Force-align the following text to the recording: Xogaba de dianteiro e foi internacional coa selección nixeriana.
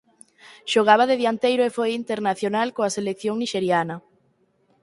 Xogaba 0.71 1.03
de 1.07 1.19
dianteiro 1.21 1.61
e 1.65 1.75
foi 1.77 1.89
internacional 2.01 2.67
coa 2.75 2.93
selección 2.97 3.35
nixeriana. 3.37 3.95